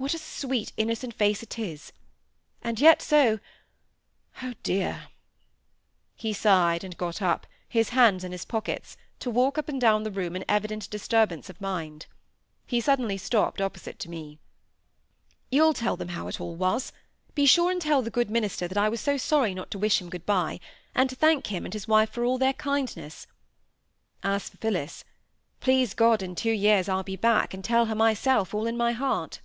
[0.00, 1.92] What a sweet innocent face it is!
[2.62, 5.08] and yet so—Oh, dear!"
[6.14, 10.04] He sighed and got up, his hands in his pockets, to walk up and down
[10.04, 12.06] the room in evident disturbance of mind.
[12.64, 14.38] He suddenly stopped opposite to me.
[15.50, 16.92] "You'll tell them how it all was.
[17.34, 20.00] Be sure and tell the good minister that I was so sorry not to wish
[20.00, 20.60] him good bye,
[20.94, 23.26] and to thank him and his wife for all their kindness.
[24.22, 28.68] As for Phillis,—please God in two years I'll be back and tell her myself all
[28.68, 29.40] in my heart."